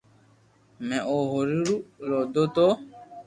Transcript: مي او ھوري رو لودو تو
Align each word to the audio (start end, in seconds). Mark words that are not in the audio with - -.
مي 0.87 0.97
او 1.09 1.17
ھوري 1.31 1.57
رو 1.67 1.77
لودو 2.09 2.43
تو 2.55 2.67